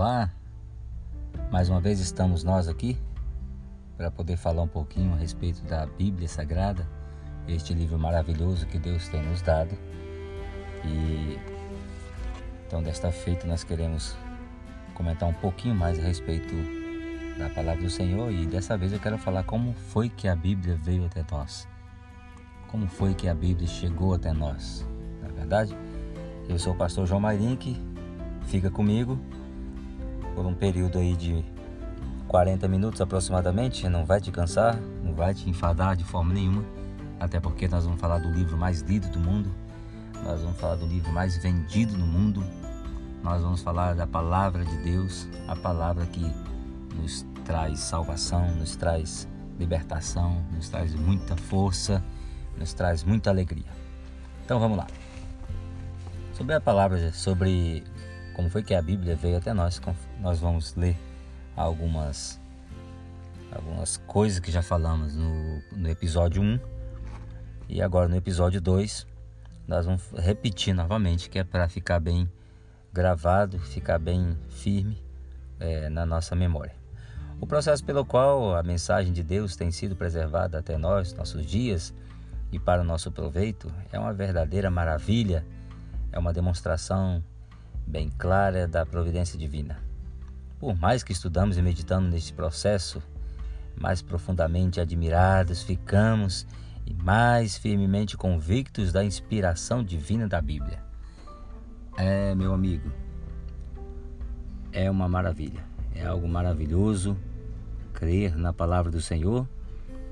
[0.00, 0.30] Olá,
[1.52, 2.96] mais uma vez estamos nós aqui
[3.98, 6.88] para poder falar um pouquinho a respeito da Bíblia Sagrada,
[7.46, 9.76] este livro maravilhoso que Deus tem nos dado.
[10.86, 11.38] E
[12.66, 14.16] então, desta feita, nós queremos
[14.94, 16.54] comentar um pouquinho mais a respeito
[17.38, 20.76] da palavra do Senhor e dessa vez eu quero falar como foi que a Bíblia
[20.82, 21.68] veio até nós.
[22.68, 24.82] Como foi que a Bíblia chegou até nós,
[25.20, 25.76] na é verdade?
[26.48, 27.76] Eu sou o pastor João Marinque,
[28.46, 29.20] fica comigo
[30.40, 31.44] por um período aí de
[32.26, 36.64] 40 minutos aproximadamente, não vai te cansar, não vai te enfadar de forma nenhuma,
[37.20, 39.50] até porque nós vamos falar do livro mais lido do mundo,
[40.24, 42.42] nós vamos falar do livro mais vendido no mundo,
[43.22, 46.24] nós vamos falar da palavra de Deus, a palavra que
[46.96, 52.02] nos traz salvação, nos traz libertação, nos traz muita força,
[52.56, 53.70] nos traz muita alegria.
[54.42, 54.86] Então vamos lá.
[56.32, 57.84] Sobre a palavra, sobre
[58.34, 59.78] como foi que a Bíblia veio até nós,
[60.20, 60.96] nós vamos ler
[61.56, 62.40] algumas
[63.50, 66.60] algumas coisas que já falamos no, no episódio 1
[67.68, 69.06] e agora no episódio 2
[69.66, 72.30] nós vamos repetir novamente que é para ficar bem
[72.92, 75.02] gravado, ficar bem firme
[75.58, 76.74] é, na nossa memória.
[77.40, 81.94] O processo pelo qual a mensagem de Deus tem sido preservada até nós, nossos dias
[82.52, 85.44] e para o nosso proveito, é uma verdadeira maravilha
[86.12, 87.22] é uma demonstração
[87.86, 89.89] bem clara da providência divina.
[90.60, 93.02] Por mais que estudamos e meditamos neste processo,
[93.80, 96.46] mais profundamente admirados ficamos
[96.86, 100.84] e mais firmemente convictos da inspiração divina da Bíblia.
[101.96, 102.92] É, meu amigo,
[104.70, 107.16] é uma maravilha, é algo maravilhoso
[107.94, 109.48] crer na palavra do Senhor,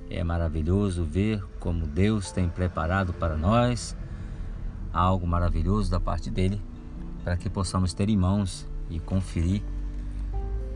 [0.09, 3.95] é maravilhoso ver como Deus tem preparado para nós.
[4.91, 6.59] Algo maravilhoso da parte dele,
[7.23, 9.63] para que possamos ter em mãos e conferir,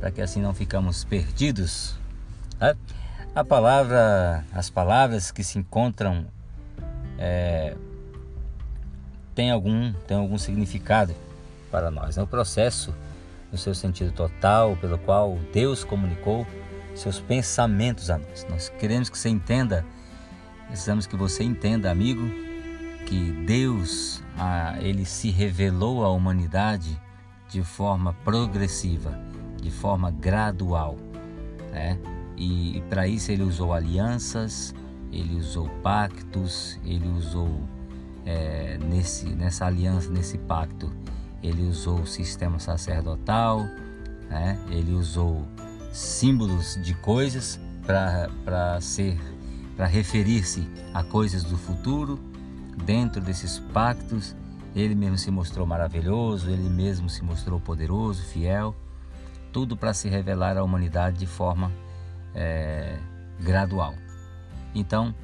[0.03, 1.95] para que assim não ficamos perdidos.
[2.61, 2.75] Né?
[3.37, 6.27] A palavra, as palavras que se encontram
[7.17, 7.77] é,
[9.33, 11.15] tem algum tem algum significado
[11.71, 12.19] para nós.
[12.19, 12.93] É o processo
[13.53, 16.45] no seu sentido total pelo qual Deus comunicou
[16.97, 18.45] seus pensamentos a nós.
[18.51, 19.87] Nós queremos que você entenda,
[20.67, 22.29] precisamos que você entenda, amigo,
[23.07, 27.01] que Deus ah, ele se revelou à humanidade
[27.49, 29.17] de forma progressiva,
[29.63, 30.97] de forma gradual,
[31.71, 31.99] né?
[32.37, 34.75] E, e para isso ele usou alianças,
[35.11, 37.49] ele usou pactos, ele usou
[38.27, 40.93] é, nesse nessa aliança, nesse pacto,
[41.43, 43.61] ele usou o sistema sacerdotal,
[44.29, 44.59] né?
[44.69, 45.47] Ele usou
[45.93, 49.19] símbolos de coisas para ser
[49.77, 52.19] para referir-se a coisas do futuro
[52.85, 54.35] dentro desses pactos,
[54.75, 58.75] ele mesmo se mostrou maravilhoso, ele mesmo se mostrou poderoso, fiel,
[59.53, 61.71] tudo para se revelar à humanidade de forma
[62.35, 62.99] é,
[63.39, 63.95] gradual.
[64.75, 65.15] Então,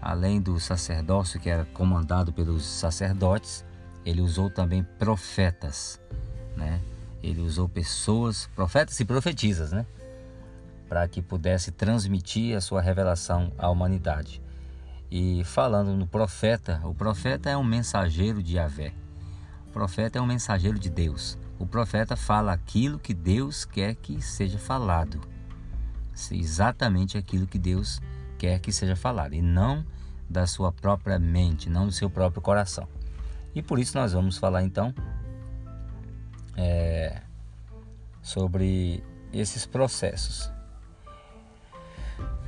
[0.00, 3.64] além do sacerdócio que era comandado pelos sacerdotes,
[4.04, 6.00] ele usou também profetas,
[6.56, 6.80] né?
[7.22, 9.84] Ele usou pessoas, profetas e profetisas, né?
[10.88, 14.40] Para que pudesse transmitir a sua revelação à humanidade.
[15.10, 18.92] E falando no profeta, o profeta é um mensageiro de Yahvé.
[19.68, 21.38] O profeta é um mensageiro de Deus.
[21.58, 25.20] O profeta fala aquilo que Deus quer que seja falado.
[26.30, 28.00] Exatamente aquilo que Deus
[28.38, 29.34] quer que seja falado.
[29.34, 29.84] E não
[30.28, 32.86] da sua própria mente, não do seu próprio coração.
[33.54, 34.94] E por isso nós vamos falar então
[36.56, 37.22] é,
[38.22, 39.02] sobre
[39.32, 40.50] esses processos.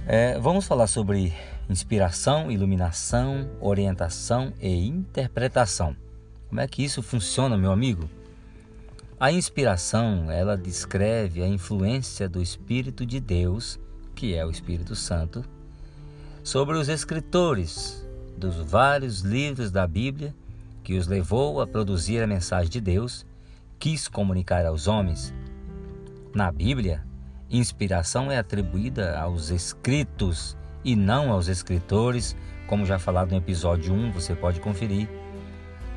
[0.06, 1.34] É, vamos falar sobre
[1.68, 5.96] inspiração, iluminação, orientação e interpretação.
[6.48, 8.08] Como é que isso funciona, meu amigo?
[9.20, 13.78] A inspiração, ela descreve a influência do Espírito de Deus,
[14.14, 15.44] que é o Espírito Santo,
[16.42, 18.02] sobre os escritores
[18.38, 20.34] dos vários livros da Bíblia
[20.82, 23.26] que os levou a produzir a mensagem de Deus,
[23.78, 25.34] quis comunicar aos homens.
[26.34, 27.04] Na Bíblia,
[27.50, 32.34] inspiração é atribuída aos escritos e não aos escritores,
[32.66, 35.19] como já falado no episódio 1, você pode conferir.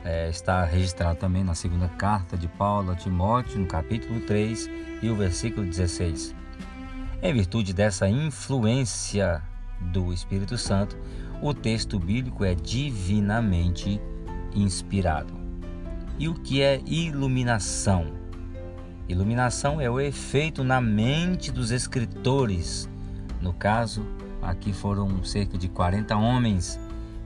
[0.04, 4.70] É, está registrado também na segunda carta de Paulo a Timóteo, no capítulo 3
[5.02, 6.36] e o versículo 16.
[7.22, 9.42] Em virtude dessa influência
[9.80, 10.98] do Espírito Santo,
[11.42, 14.02] o texto bíblico é divinamente
[14.54, 15.34] inspirado.
[16.20, 18.14] E o que é iluminação?
[19.08, 22.90] Iluminação é o efeito na mente dos escritores,
[23.42, 24.06] no caso,
[24.44, 26.80] Aqui foram cerca de 40 homens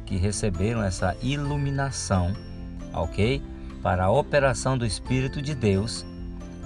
[0.06, 2.34] que receberam essa iluminação,
[3.02, 3.42] ok?
[3.82, 6.06] Para a operação do Espírito de Deus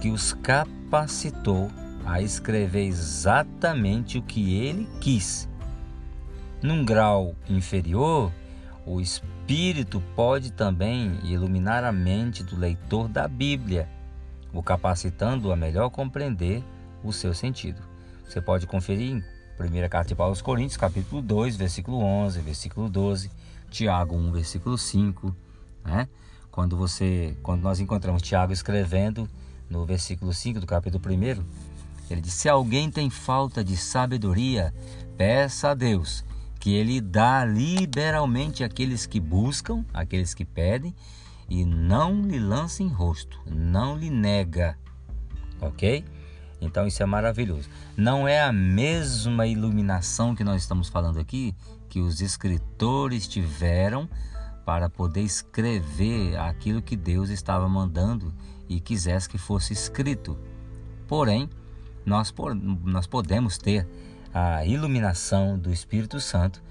[0.01, 1.69] que os capacitou
[2.05, 5.47] a escrever exatamente o que ele quis.
[6.61, 8.31] Num grau inferior,
[8.85, 13.87] o Espírito pode também iluminar a mente do leitor da Bíblia,
[14.53, 16.63] o capacitando a melhor compreender
[17.03, 17.81] o seu sentido.
[18.25, 19.23] Você pode conferir em
[19.59, 23.29] 1 Carta de Paulo aos Coríntios, capítulo 2, versículo 11, versículo 12,
[23.69, 25.35] Tiago 1, versículo 5,
[25.83, 26.07] né?
[26.51, 29.29] Quando você, quando nós encontramos Tiago escrevendo
[29.69, 31.43] no versículo 5 do capítulo 1,
[32.09, 34.73] ele diz: Se alguém tem falta de sabedoria,
[35.17, 36.25] peça a Deus,
[36.59, 40.93] que ele dá liberalmente àqueles que buscam, àqueles que pedem,
[41.49, 44.77] e não lhe lança em rosto, não lhe nega.
[45.59, 46.03] Ok?
[46.61, 47.67] Então isso é maravilhoso.
[47.97, 51.55] Não é a mesma iluminação que nós estamos falando aqui
[51.89, 54.07] que os escritores tiveram
[54.71, 58.33] para poder escrever aquilo que Deus estava mandando
[58.69, 60.39] e quisesse que fosse escrito.
[61.09, 61.49] Porém,
[62.05, 62.33] nós,
[62.81, 63.85] nós podemos ter
[64.33, 66.63] a iluminação do Espírito Santo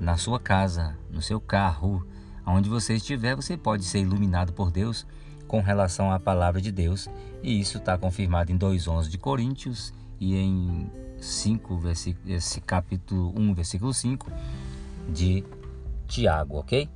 [0.00, 2.06] na sua casa, no seu carro,
[2.46, 5.04] onde você estiver, você pode ser iluminado por Deus
[5.48, 7.08] com relação à palavra de Deus,
[7.42, 10.88] e isso está confirmado em 2:11 de Coríntios e em
[11.18, 11.80] 5
[12.24, 14.30] esse capítulo 1, versículo 5
[15.08, 15.42] de
[16.06, 16.88] Tiago, OK?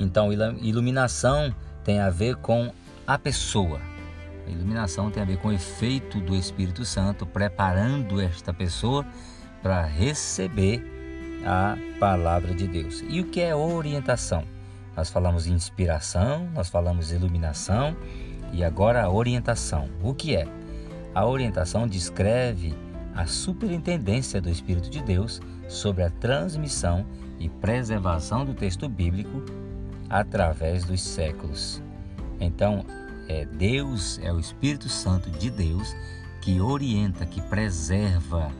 [0.00, 1.54] Então, iluminação
[1.84, 2.72] tem a ver com
[3.06, 3.80] a pessoa,
[4.46, 9.06] a iluminação tem a ver com o efeito do Espírito Santo preparando esta pessoa
[9.62, 10.82] para receber
[11.44, 13.04] a palavra de Deus.
[13.08, 14.44] E o que é orientação?
[14.96, 17.96] Nós falamos inspiração, nós falamos iluminação
[18.52, 19.88] e agora a orientação.
[20.02, 20.48] O que é?
[21.14, 22.74] A orientação descreve
[23.14, 27.06] a superintendência do Espírito de Deus sobre a transmissão
[27.38, 29.42] e preservação do texto bíblico
[30.10, 31.80] através dos séculos.
[32.40, 32.84] Então,
[33.28, 35.94] é Deus, é o Espírito Santo de Deus
[36.42, 38.50] que orienta, que preserva,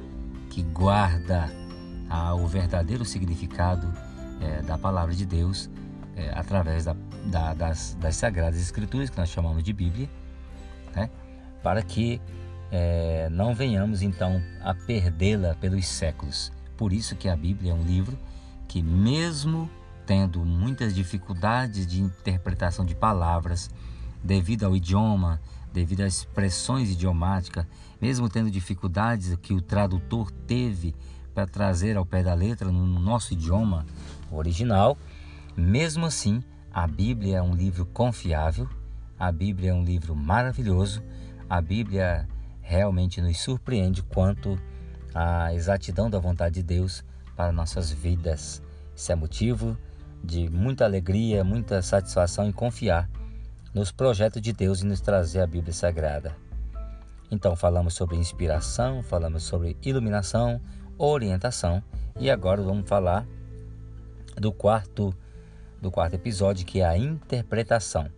[0.48, 1.50] que guarda
[2.08, 3.92] ah, o verdadeiro significado
[4.40, 5.68] é, da palavra de Deus
[6.14, 6.94] é, através da,
[7.26, 10.08] da, das, das, Sagradas Escrituras, que nós chamamos de Bíblia,
[10.94, 11.10] né?
[11.62, 12.20] para que
[12.70, 16.52] é, não venhamos então a perdê-la pelos séculos.
[16.76, 18.18] Por isso que a Bíblia é um livro
[18.68, 19.68] que mesmo
[20.10, 23.70] tendo muitas dificuldades de interpretação de palavras,
[24.24, 25.40] devido ao idioma,
[25.72, 27.64] devido às expressões idiomáticas,
[28.00, 30.96] mesmo tendo dificuldades que o tradutor teve
[31.32, 33.86] para trazer ao pé da letra no nosso idioma
[34.32, 34.98] original,
[35.56, 36.42] mesmo assim,
[36.72, 38.68] a Bíblia é um livro confiável,
[39.16, 41.00] a Bíblia é um livro maravilhoso,
[41.48, 42.28] a Bíblia
[42.60, 44.58] realmente nos surpreende quanto
[45.14, 47.04] à exatidão da vontade de Deus
[47.36, 48.60] para nossas vidas.
[48.96, 49.78] Isso é motivo
[50.22, 53.08] de muita alegria, muita satisfação em confiar
[53.74, 56.36] nos projetos de Deus e nos trazer a Bíblia Sagrada.
[57.30, 60.60] Então falamos sobre inspiração, falamos sobre iluminação,
[60.98, 61.82] orientação
[62.18, 63.26] e agora vamos falar
[64.36, 65.14] do quarto
[65.80, 68.10] do quarto episódio que é a interpretação.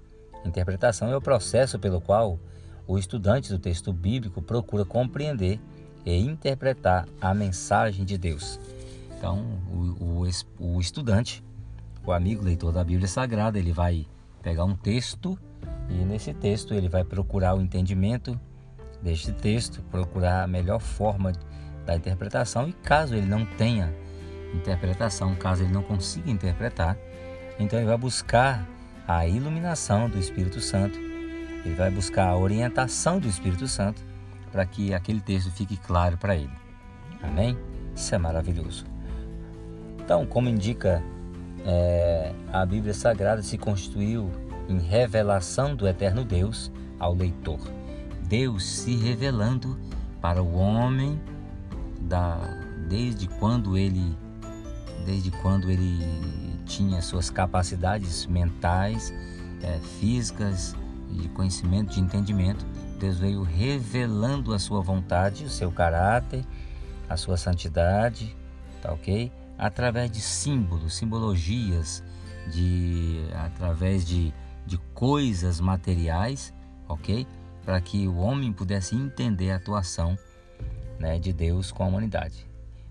[0.44, 2.38] Interpretação é o processo pelo qual
[2.86, 5.60] o estudante do texto bíblico procura compreender
[6.04, 8.58] e interpretar a mensagem de Deus.
[9.16, 9.38] Então,
[9.70, 10.26] o,
[10.58, 11.44] o, o estudante,
[12.04, 14.06] o amigo leitor da Bíblia Sagrada, ele vai
[14.42, 15.38] pegar um texto
[15.88, 18.38] e nesse texto ele vai procurar o entendimento
[19.00, 21.32] deste texto, procurar a melhor forma
[21.84, 23.92] da interpretação e caso ele não tenha
[24.54, 26.96] interpretação, caso ele não consiga interpretar,
[27.58, 28.66] então ele vai buscar
[29.06, 30.98] a iluminação do Espírito Santo,
[31.64, 34.02] ele vai buscar a orientação do Espírito Santo
[34.50, 36.52] para que aquele texto fique claro para ele.
[37.22, 37.56] Amém?
[37.94, 38.84] Isso é maravilhoso.
[39.98, 41.02] Então, como indica
[41.64, 44.30] é, a Bíblia Sagrada se constituiu
[44.68, 47.60] em revelação do eterno Deus ao leitor.
[48.28, 49.78] Deus se revelando
[50.20, 51.20] para o homem
[52.00, 52.38] da,
[52.88, 54.16] desde quando ele
[55.04, 55.98] desde quando ele
[56.64, 59.12] tinha suas capacidades mentais,
[59.60, 60.76] é, físicas,
[61.10, 62.64] de conhecimento, de entendimento.
[63.00, 66.44] Deus veio revelando a sua vontade, o seu caráter,
[67.08, 68.36] a sua santidade,
[68.80, 69.32] tá ok?
[69.62, 72.02] Através de símbolos, simbologias,
[72.52, 74.34] de através de,
[74.66, 76.52] de coisas materiais,
[76.88, 77.24] ok?
[77.64, 80.18] Para que o homem pudesse entender a atuação
[80.98, 82.44] né, de Deus com a humanidade.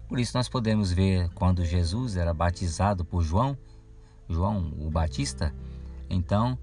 [0.08, 3.58] Por isso nós podemos ver quando Jesus era batizado por João,
[4.30, 5.54] João o Batista,
[6.10, 6.58] então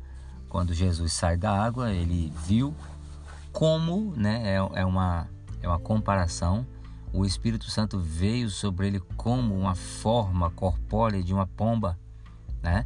[0.48, 2.74] quando Jesus sai da água, ele viu
[3.52, 5.28] como, né, é, é, uma,
[5.60, 6.66] é uma comparação
[7.12, 11.98] o Espírito Santo veio sobre ele como uma forma corpórea de uma pomba,
[12.62, 12.84] né?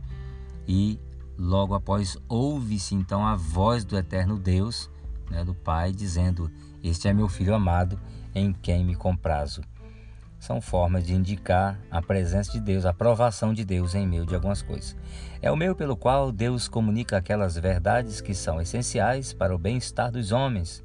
[0.67, 0.99] E
[1.37, 4.91] logo após ouve-se então a voz do eterno Deus
[5.31, 6.51] né, do Pai, dizendo:
[6.83, 7.99] Este é meu filho amado,
[8.35, 9.63] em quem me comprazo.
[10.39, 14.35] São formas de indicar a presença de Deus, a aprovação de Deus em meio de
[14.35, 14.97] algumas coisas.
[15.41, 20.11] É o meio pelo qual Deus comunica aquelas verdades que são essenciais para o bem-estar
[20.11, 20.83] dos homens,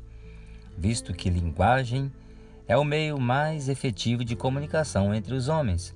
[0.77, 2.11] visto que linguagem
[2.67, 5.93] é o meio mais efetivo de comunicação entre os homens.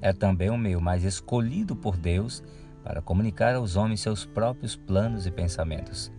[0.00, 2.42] É também o meio mais escolhido por Deus
[2.82, 6.10] para comunicar aos homens seus próprios planos e pensamentos.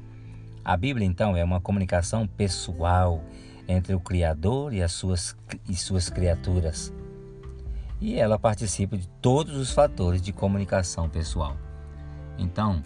[0.63, 3.23] A Bíblia, então, é uma comunicação pessoal
[3.67, 5.35] entre o Criador e as suas,
[5.67, 6.93] e suas criaturas.
[7.99, 11.55] E ela participa de todos os fatores de comunicação pessoal.
[12.37, 12.83] Então,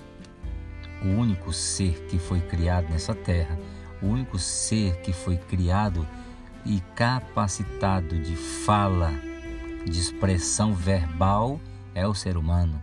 [1.04, 3.58] o único ser que foi criado nessa terra,
[4.02, 6.06] o único ser que foi criado
[6.70, 9.12] e capacitado de fala,
[9.84, 11.60] de expressão verbal,
[11.96, 12.80] é o ser humano.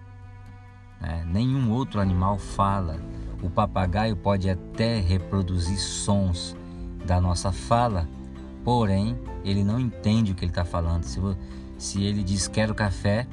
[1.00, 3.00] É, nenhum outro animal fala.
[3.40, 6.56] O papagaio pode até reproduzir sons
[7.06, 8.08] da nossa fala,
[8.64, 11.04] porém ele não entende o que ele está falando.
[11.04, 11.20] Se,
[11.78, 13.24] se, ele diz quero café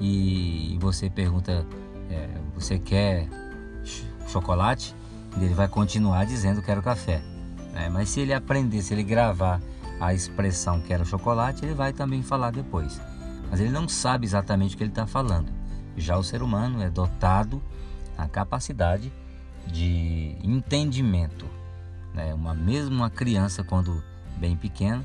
[0.00, 1.66] e você pergunta
[2.10, 3.28] é, você quer
[4.26, 4.94] chocolate,
[5.36, 7.20] ele vai continuar dizendo quero café.
[7.74, 9.60] É, mas se ele aprender, se ele gravar
[10.00, 13.00] a expressão quero chocolate, ele vai também falar depois.
[13.50, 15.52] Mas ele não sabe exatamente o que ele está falando.
[15.96, 17.62] Já o ser humano é dotado
[18.16, 19.12] da capacidade
[19.66, 21.46] de entendimento.
[22.14, 22.32] Né?
[22.32, 24.02] Uma mesmo uma criança quando
[24.38, 25.04] bem pequena,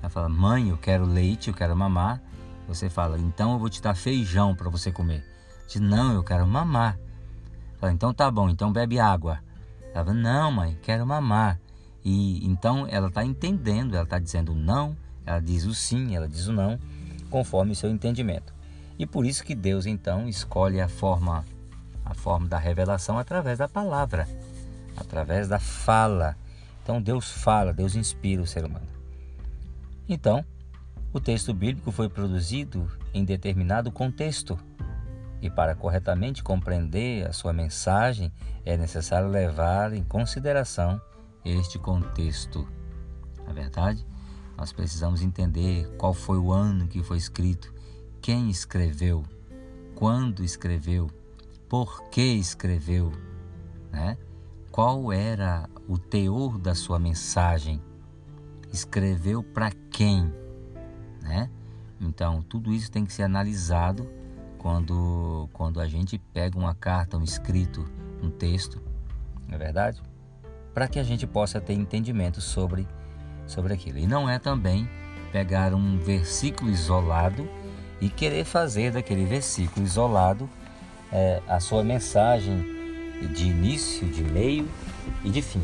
[0.00, 2.20] ela fala: "Mãe, eu quero leite, eu quero mamar".
[2.68, 5.24] Você fala: "Então eu vou te dar feijão para você comer".
[5.66, 6.98] Diz: "Não, eu quero mamar".
[7.78, 9.38] Fala: "Então tá bom, então bebe água".
[9.94, 11.58] Ela fala: "Não, mãe, quero mamar".
[12.04, 16.46] E então ela está entendendo, ela está dizendo não, ela diz o sim, ela diz
[16.46, 16.78] o não,
[17.30, 18.52] conforme o seu entendimento.
[18.98, 21.44] E por isso que Deus então escolhe a forma
[22.04, 24.28] a forma da revelação através da palavra,
[24.94, 26.36] através da fala.
[26.82, 28.86] Então Deus fala, Deus inspira o ser humano.
[30.06, 30.44] Então,
[31.14, 34.58] o texto bíblico foi produzido em determinado contexto.
[35.40, 38.30] E para corretamente compreender a sua mensagem,
[38.66, 41.00] é necessário levar em consideração
[41.44, 42.66] este contexto.
[43.44, 44.06] Na é verdade,
[44.56, 47.72] nós precisamos entender qual foi o ano que foi escrito,
[48.20, 49.24] quem escreveu,
[49.94, 51.10] quando escreveu,
[51.68, 53.12] por que escreveu,
[53.92, 54.16] né?
[54.74, 57.80] qual era o teor da sua mensagem,
[58.72, 60.32] escreveu para quem,
[61.22, 61.48] né?
[62.00, 64.08] Então, tudo isso tem que ser analisado
[64.58, 67.84] quando, quando a gente pega uma carta, um escrito,
[68.20, 68.82] um texto,
[69.46, 70.02] não é verdade?
[70.74, 72.86] Para que a gente possa ter entendimento sobre,
[73.46, 73.98] sobre aquilo.
[73.98, 74.88] E não é também
[75.32, 77.48] pegar um versículo isolado
[78.00, 80.50] e querer fazer daquele versículo isolado
[81.12, 82.74] é, a sua mensagem
[83.32, 84.68] de início, de meio
[85.24, 85.62] e de fim.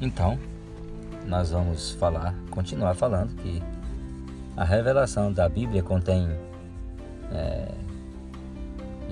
[0.00, 0.38] Então,
[1.26, 3.62] nós vamos falar, continuar falando que
[4.56, 6.28] a revelação da Bíblia contém
[7.30, 7.68] é,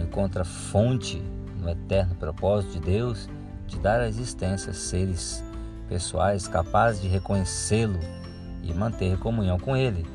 [0.01, 1.23] encontra fonte
[1.61, 3.29] no eterno propósito de Deus
[3.67, 5.45] de dar à existência seres
[5.89, 7.99] pessoais capazes de reconhecê-lo
[8.63, 10.07] e manter comunhão com Ele.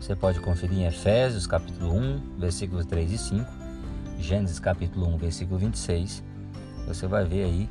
[0.00, 3.50] Você pode conferir em Efésios capítulo 1, versículos 3 e 5,
[4.18, 6.22] Gênesis capítulo 1, versículo 26.
[6.86, 7.68] Você vai ver aí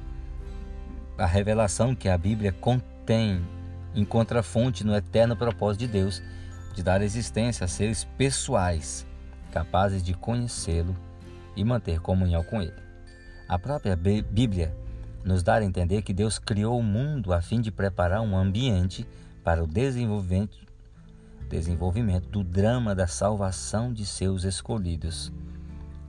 [1.17, 3.41] a revelação que a Bíblia contém,
[3.95, 6.21] encontra fonte no eterno propósito de Deus
[6.75, 9.05] de dar existência a seres pessoais
[9.51, 10.95] capazes de conhecê-lo
[11.57, 12.73] e manter comunhão com Ele.
[13.49, 14.73] A própria Bíblia
[15.23, 19.05] nos dá a entender que Deus criou o mundo a fim de preparar um ambiente
[19.43, 20.57] para o desenvolvimento,
[21.49, 25.33] desenvolvimento do drama da salvação de seus escolhidos.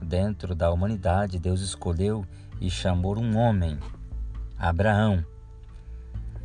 [0.01, 2.25] Dentro da humanidade, Deus escolheu
[2.61, 3.77] e chamou um homem,
[4.57, 5.25] Abraão,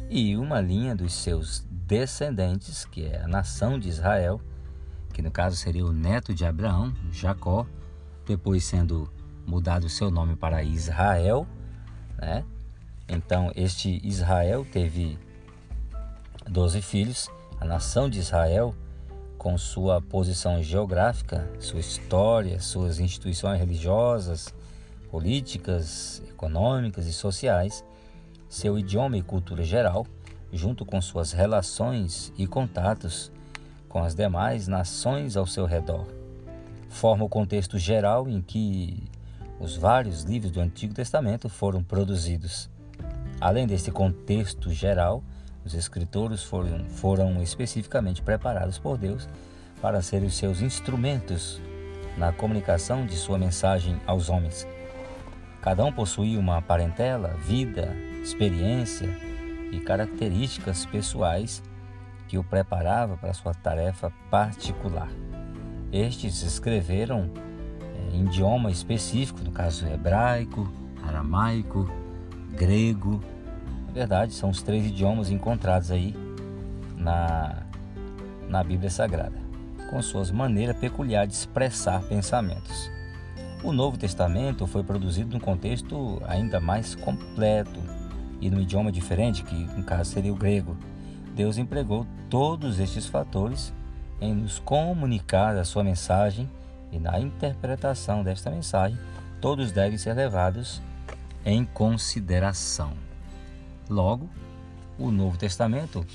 [0.09, 4.41] e uma linha dos seus descendentes, que é a nação de Israel,
[5.13, 7.67] que no caso seria o neto de Abraão, Jacó,
[8.27, 9.11] depois sendo
[9.47, 11.47] mudado o seu nome para Israel,
[12.19, 12.45] né?
[13.09, 15.19] Então, este Israel teve
[16.49, 17.29] doze filhos,
[17.61, 18.75] a nação de Israel,
[19.37, 24.55] com sua posição geográfica, sua história, suas instituições religiosas,
[25.11, 27.85] políticas, econômicas e sociais,
[28.49, 30.07] seu idioma e cultura geral,
[30.53, 33.31] junto com suas relações e contatos
[33.89, 36.24] com as demais nações ao seu redor.
[36.95, 39.03] Forma o contexto geral em que
[39.59, 42.71] os vários livros do Antigo Testamento foram produzidos.
[43.41, 45.21] Além deste contexto geral,
[45.65, 49.29] os escritores foram, foram especificamente preparados por Deus
[49.83, 51.61] para serem os seus instrumentos
[52.17, 54.65] na comunicação de sua mensagem aos homens.
[55.61, 59.09] Cada um possuía uma parentela, vida, experiência
[59.73, 61.61] e características pessoais
[62.29, 65.09] que o preparava para sua tarefa particular.
[65.95, 67.31] Estes escreveram
[67.81, 70.69] eh, em idioma específico, no caso hebraico,
[71.01, 71.89] aramaico,
[72.51, 73.23] grego.
[73.87, 76.13] Na verdade, são os três idiomas encontrados aí
[76.97, 77.63] na,
[78.49, 79.39] na Bíblia Sagrada,
[79.89, 82.91] com suas maneiras peculiares de expressar pensamentos.
[83.63, 87.81] O Novo Testamento foi produzido num contexto ainda mais completo
[88.41, 90.77] e num idioma diferente, que no caso seria o grego.
[91.37, 93.73] Deus empregou todos estes fatores
[94.25, 96.49] em nos comunicar a sua mensagem
[96.91, 98.99] e na interpretação desta mensagem,
[99.41, 100.81] todos devem ser levados
[101.45, 102.93] em consideração.
[103.89, 104.31] Logo,
[104.99, 106.07] o Novo Testamento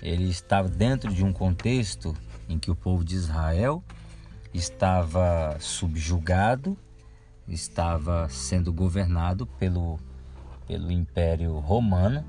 [0.00, 2.16] ele estava dentro de um contexto
[2.48, 3.82] em que o povo de Israel
[4.54, 6.78] estava subjugado,
[7.48, 9.98] estava sendo governado pelo,
[10.66, 12.24] pelo Império Romano,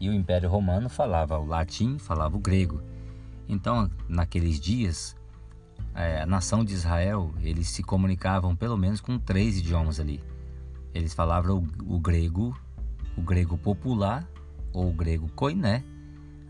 [0.00, 2.82] e o Império Romano falava o latim, falava o grego.
[3.52, 5.14] Então, naqueles dias,
[5.94, 10.24] é, a nação de Israel, eles se comunicavam pelo menos com três idiomas ali.
[10.94, 12.58] Eles falavam o, o grego,
[13.14, 14.26] o grego popular
[14.72, 15.84] ou o grego koiné,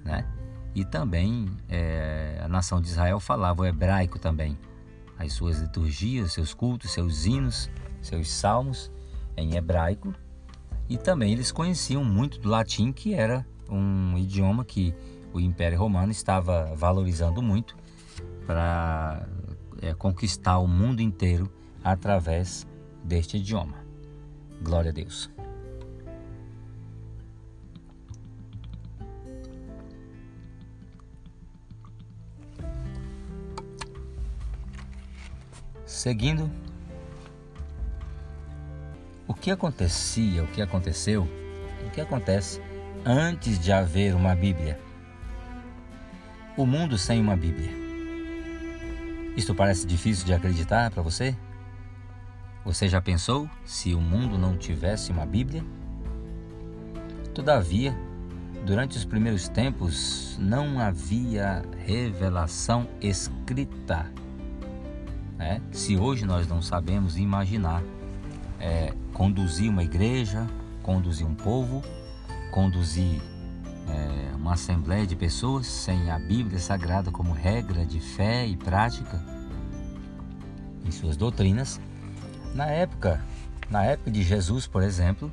[0.04, 0.24] né?
[0.76, 4.56] E também é, a nação de Israel falava o hebraico também.
[5.18, 7.68] As suas liturgias, seus cultos, seus hinos,
[8.00, 8.92] seus salmos
[9.36, 10.14] em hebraico.
[10.88, 14.94] E também eles conheciam muito do latim, que era um idioma que
[15.32, 17.76] o Império Romano estava valorizando muito
[18.46, 19.26] para
[19.80, 21.50] é, conquistar o mundo inteiro
[21.82, 22.66] através
[23.02, 23.76] deste idioma.
[24.62, 25.30] Glória a Deus.
[35.84, 36.50] Seguindo,
[39.28, 41.28] o que acontecia, o que aconteceu,
[41.86, 42.60] o que acontece
[43.04, 44.78] antes de haver uma Bíblia?
[46.56, 47.70] O mundo sem uma Bíblia.
[49.36, 51.36] Isto parece difícil de acreditar para você?
[52.64, 55.64] Você já pensou se o mundo não tivesse uma Bíblia?
[57.34, 57.96] Todavia,
[58.64, 64.10] durante os primeiros tempos não havia revelação escrita
[65.42, 65.60] né?
[65.72, 67.82] Se hoje nós não sabemos imaginar
[68.60, 70.46] é, conduzir uma igreja,
[70.84, 71.82] conduzir um povo,
[72.52, 73.20] conduzir
[73.88, 79.22] é, uma assembleia de pessoas sem a Bíblia Sagrada como regra de fé e prática
[80.84, 81.80] em suas doutrinas,
[82.54, 83.24] na época,
[83.70, 85.32] na época de Jesus, por exemplo,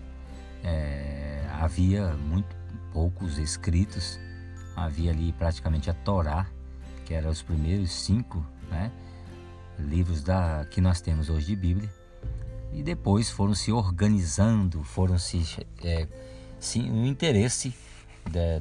[0.64, 2.56] é, havia muito
[2.94, 4.20] poucos escritos,
[4.76, 6.48] havia ali praticamente a Torá,
[7.06, 8.92] que eram os primeiros cinco, né?
[9.78, 11.90] livros da, que nós temos hoje de Bíblia,
[12.72, 15.44] e depois foram se organizando, foram se,
[15.84, 16.08] é,
[16.60, 17.74] se o interesse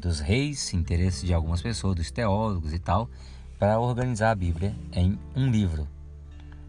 [0.01, 3.09] dos reis, interesse de algumas pessoas, dos teólogos e tal,
[3.59, 5.89] para organizar a Bíblia em um livro.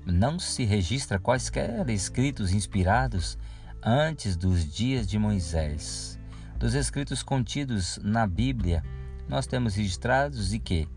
[0.06, 3.38] Não se registra quaisquer escritos inspirados
[3.82, 6.20] antes dos dias de Moisés.
[6.58, 8.84] Dos escritos contidos na Bíblia,
[9.28, 10.88] nós temos registrados de que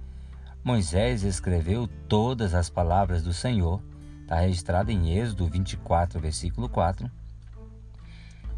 [0.65, 3.83] Moisés escreveu todas as palavras do Senhor,
[4.23, 7.11] está registrado em Êxodo 24, versículo 4,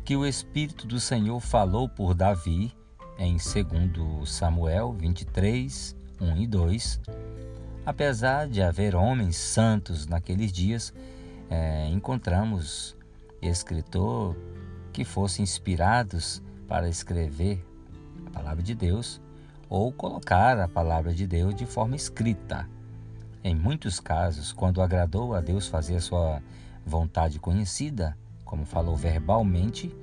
[0.04, 2.74] que o Espírito do Senhor falou por Davi
[3.18, 7.00] em 2 Samuel 23, 1 e 2.
[7.86, 10.92] Apesar de haver homens santos naqueles dias,
[11.50, 12.96] é, encontramos
[13.42, 14.36] escritor
[14.92, 17.64] que fossem inspirados para escrever
[18.26, 19.20] a palavra de Deus
[19.68, 22.68] ou colocar a palavra de Deus de forma escrita.
[23.42, 26.42] Em muitos casos, quando agradou a Deus fazer a sua
[26.86, 29.94] vontade conhecida, como falou verbalmente,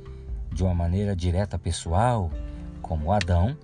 [0.54, 2.30] de uma maneira direta pessoal,
[2.92, 3.56] como Adão,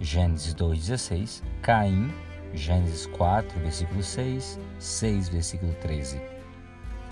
[0.00, 2.12] Gênesis 2,16, Caim,
[2.52, 6.20] Gênesis 4, versículo 6, 6, versículo 13.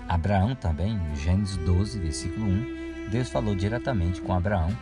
[0.09, 4.77] Abraão também, Gênesis 12, versículo 1, Deus falou diretamente com Abraão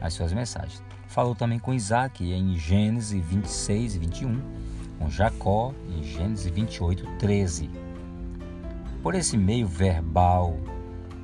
[0.00, 0.82] as suas mensagens.
[1.06, 4.40] Falou também com Isaac em Gênesis 26 e 21,
[4.98, 7.68] com Jacó em Gênesis 28, 13.
[9.02, 10.56] Por esse meio verbal,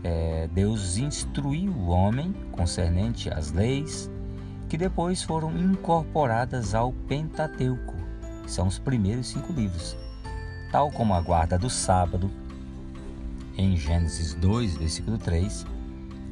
[0.05, 4.15] é, Deus instruiu o homem concernente às leis
[4.69, 7.95] que depois foram incorporadas ao Pentateuco,
[8.45, 9.97] que são os primeiros cinco livros,
[10.73, 12.31] tal como a guarda do sábado,
[13.57, 15.65] em Gênesis 2, versículo 3,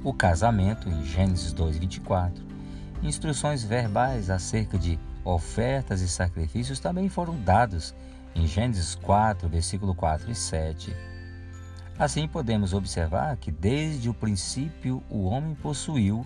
[0.03, 2.55] o casamento, em Gênesis 2, 24,
[3.05, 7.95] Instruções verbais acerca de ofertas e sacrifícios também foram dados
[8.35, 10.97] em Gênesis 4, versículo 4 e 7.
[11.99, 16.25] Assim podemos observar que desde o princípio o homem possuiu,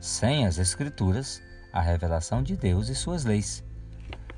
[0.00, 3.64] sem as Escrituras, a revelação de Deus e suas leis.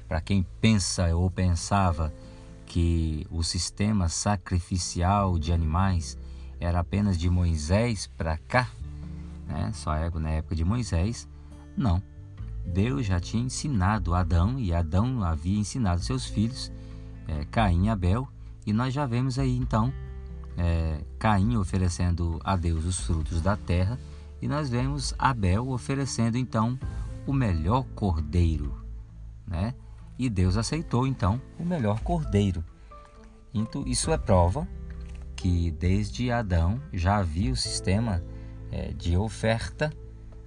[0.09, 2.13] Para quem pensa ou pensava
[2.67, 6.17] que o sistema sacrificial de animais
[6.59, 8.69] era apenas de Moisés para cá,
[9.47, 9.71] né?
[9.75, 11.29] só é na época de Moisés,
[11.77, 12.03] não.
[12.65, 16.71] Deus já tinha ensinado Adão e Adão havia ensinado seus filhos,
[17.27, 18.29] é, Caim e Abel,
[18.67, 19.93] e nós já vemos aí então
[20.57, 23.99] é, Caim oferecendo a Deus os frutos da terra
[24.41, 26.79] e nós vemos Abel oferecendo então
[27.27, 28.85] o melhor cordeiro,
[29.47, 29.75] né?
[30.19, 32.65] E Deus aceitou então o melhor cordeiro.
[33.53, 34.67] Então isso é prova
[35.37, 38.23] que desde Adão já havia o sistema
[38.71, 39.93] é, de oferta,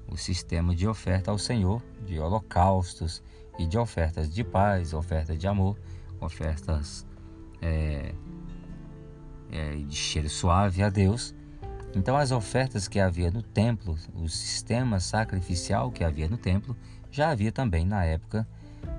[0.08, 3.24] o sistema de oferta ao Senhor, de holocaustos
[3.58, 5.78] e de ofertas de paz, ofertas de amor,
[6.20, 7.06] ofertas
[7.62, 8.14] é,
[9.52, 11.34] é, de cheiro suave a Deus.
[11.96, 16.76] Então, as ofertas que havia no templo, o sistema sacrificial que havia no templo,
[17.12, 18.48] já havia também na época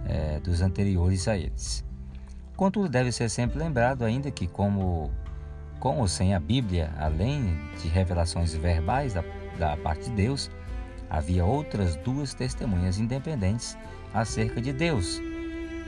[0.07, 1.85] é, dos anteriores a eles.
[2.57, 5.11] Contudo, deve ser sempre lembrado ainda que, como
[5.81, 9.25] com ou sem a Bíblia, além de revelações verbais da,
[9.59, 10.51] da parte de Deus,
[11.11, 13.77] havia outras duas testemunhas independentes
[14.13, 15.21] acerca de Deus.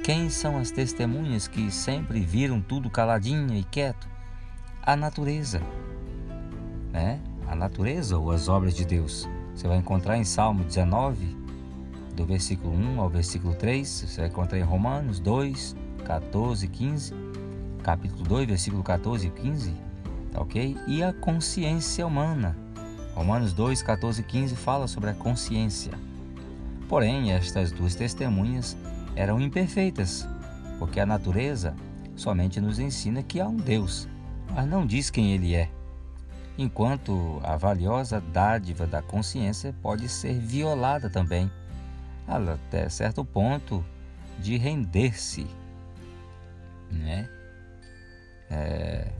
[0.02, 4.08] Quem são as testemunhas que sempre viram tudo caladinha e quieto?
[4.82, 5.60] A natureza,
[6.96, 7.20] né?
[7.46, 9.28] A natureza ou as obras de Deus.
[9.54, 11.36] Você vai encontrar em Salmo 19,
[12.16, 17.14] do versículo 1 ao versículo 3, você vai encontrar em Romanos 2, 14 e 15,
[17.82, 19.74] capítulo 2, versículo 14 e 15,
[20.32, 20.76] tá ok?
[20.88, 22.56] E a consciência humana.
[23.14, 25.92] Romanos 2, 14 e 15 fala sobre a consciência.
[26.88, 28.74] Porém, estas duas testemunhas
[29.14, 30.26] eram imperfeitas,
[30.78, 31.74] porque a natureza
[32.14, 34.08] somente nos ensina que há um Deus,
[34.54, 35.75] mas não diz quem ele é.
[36.58, 41.50] Enquanto a valiosa dádiva da consciência pode ser violada também,
[42.26, 43.84] até certo ponto
[44.38, 45.46] de render-se,
[46.90, 47.28] né?
[48.50, 49.12] É,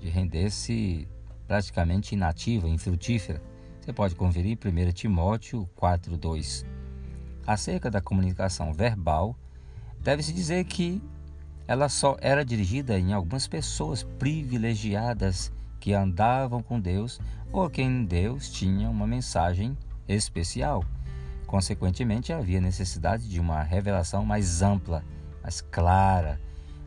[0.00, 1.08] de render-se
[1.48, 3.42] praticamente inativa, infrutífera.
[3.80, 6.64] Você pode conferir 1 Timóteo 4,2.
[7.46, 9.34] Acerca da comunicação verbal,
[10.00, 11.02] deve-se dizer que
[11.66, 17.20] ela só era dirigida em algumas pessoas privilegiadas que andavam com Deus
[17.52, 20.84] ou quem Deus tinha uma mensagem especial.
[21.46, 25.02] Consequentemente, havia necessidade de uma revelação mais ampla,
[25.42, 26.40] mais clara,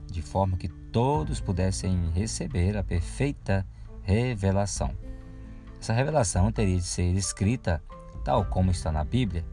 [0.06, 3.66] de forma que todos pudessem receber a perfeita
[4.04, 4.92] revelação.
[5.80, 7.82] Essa revelação teria de ser escrita
[8.24, 9.44] tal como está na Bíblia.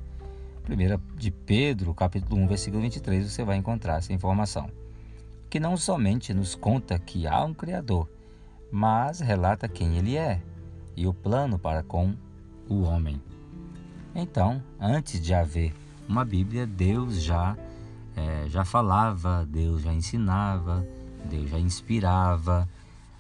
[0.69, 4.71] 1 de Pedro, capítulo 1, versículo 23, você vai encontrar essa informação.
[5.49, 8.07] Que não somente nos conta que há um Criador,
[8.71, 10.43] mas relata quem ele é
[10.97, 12.15] e o plano para com
[12.69, 13.21] o homem.
[14.15, 15.75] Então, antes de haver
[16.09, 17.57] uma Bíblia, Deus já
[18.17, 20.85] é, já falava, Deus já ensinava,
[21.31, 22.69] Deus já inspirava,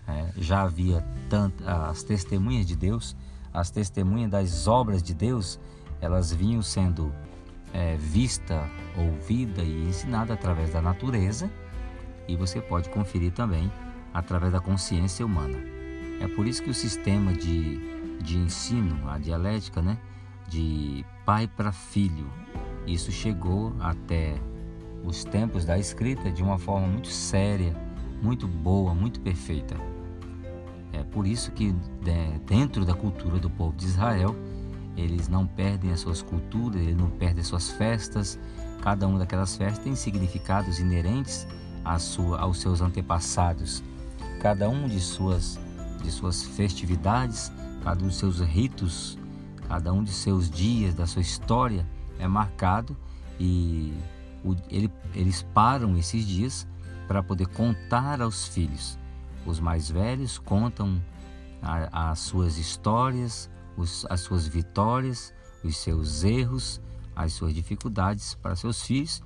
[0.06, 3.16] é, já havia tantas as testemunhas de Deus,
[3.52, 5.60] as testemunhas das obras de Deus,
[6.00, 7.12] elas vinham sendo
[7.72, 11.50] é, vista, ouvida e ensinada através da natureza
[12.26, 13.70] e você pode conferir também
[14.18, 15.58] através da consciência humana.
[16.20, 17.78] É por isso que o sistema de,
[18.20, 19.98] de ensino, a dialética, né,
[20.48, 22.30] de pai para filho,
[22.86, 24.34] isso chegou até
[25.04, 27.74] os tempos da escrita de uma forma muito séria,
[28.20, 29.76] muito boa, muito perfeita.
[30.92, 31.72] É por isso que
[32.04, 34.34] né, dentro da cultura do povo de Israel,
[34.96, 38.38] eles não perdem as suas culturas, eles não perdem as suas festas.
[38.82, 41.46] Cada uma daquelas festas tem significados inerentes
[41.98, 43.82] sua, aos seus antepassados.
[44.40, 45.58] Cada um de suas,
[46.02, 49.18] de suas festividades, cada um de seus ritos,
[49.66, 51.86] cada um de seus dias, da sua história
[52.18, 52.96] é marcado
[53.38, 53.92] e
[54.44, 56.66] o, ele, eles param esses dias
[57.06, 58.98] para poder contar aos filhos.
[59.46, 61.02] Os mais velhos contam
[61.62, 65.32] as suas histórias, os, as suas vitórias,
[65.64, 66.80] os seus erros,
[67.16, 69.22] as suas dificuldades para seus filhos.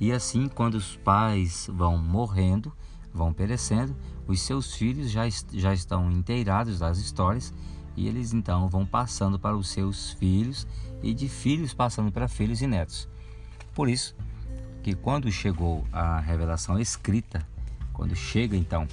[0.00, 2.72] E assim, quando os pais vão morrendo,
[3.16, 7.52] vão perecendo, os seus filhos já, já estão inteirados das histórias
[7.96, 10.66] e eles então vão passando para os seus filhos
[11.02, 13.08] e de filhos passando para filhos e netos.
[13.74, 14.14] Por isso,
[14.82, 17.46] que quando chegou a revelação escrita,
[17.92, 18.86] quando chega então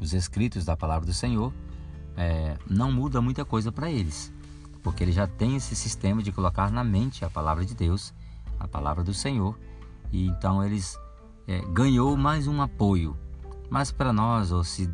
[0.00, 1.52] os escritos da palavra do Senhor,
[2.16, 4.32] é, não muda muita coisa para eles,
[4.82, 8.14] porque ele já tem esse sistema de colocar na mente a palavra de Deus,
[8.58, 9.58] a palavra do Senhor,
[10.12, 10.98] e então eles
[11.50, 13.16] é, ganhou mais um apoio
[13.68, 14.52] Mas para nós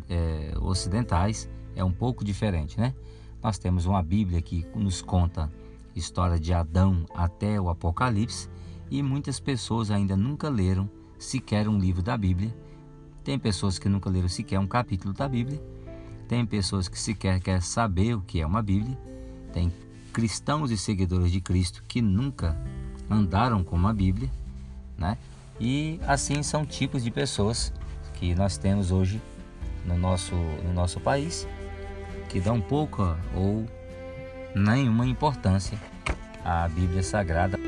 [0.08, 2.94] é, ocidentais é um pouco diferente, né?
[3.42, 5.52] Nós temos uma Bíblia que nos conta
[5.94, 8.48] história de Adão até o Apocalipse
[8.90, 10.88] e muitas pessoas ainda nunca leram
[11.18, 12.56] sequer um livro da Bíblia.
[13.22, 15.62] Tem pessoas que nunca leram sequer um capítulo da Bíblia.
[16.26, 18.98] Tem pessoas que sequer querem saber o que é uma Bíblia.
[19.52, 19.70] Tem
[20.10, 22.58] cristãos e seguidores de Cristo que nunca
[23.10, 24.30] andaram com uma Bíblia,
[24.96, 25.18] né?
[25.58, 27.72] E assim são tipos de pessoas
[28.14, 29.20] que nós temos hoje
[29.84, 31.46] no nosso, no nosso país,
[32.28, 33.64] que dão pouca ou
[34.54, 35.78] nenhuma importância
[36.44, 37.58] à Bíblia Sagrada.